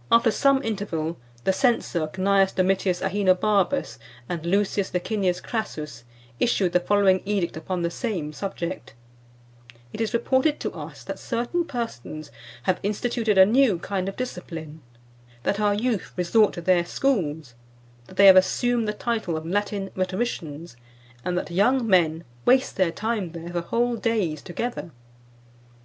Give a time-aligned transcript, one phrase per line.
[0.12, 6.04] '"After some interval, the censor Cnaeus Domitius Aenobarbus and Lucius Licinius Crassus
[6.38, 8.94] issued the following edict upon the same subject:
[9.92, 12.30] "It is reported to us that certain persons
[12.62, 14.82] have instituted a new kind of discipline;
[15.42, 17.54] that our youth resort to their schools;
[18.06, 20.76] that they have assumed the title of Latin Rhetoricians;
[21.24, 24.92] and that young men waste their time there for whole days together.